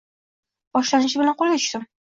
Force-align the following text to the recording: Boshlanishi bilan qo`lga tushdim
Boshlanishi 0.79 1.23
bilan 1.23 1.41
qo`lga 1.45 1.63
tushdim 1.65 1.91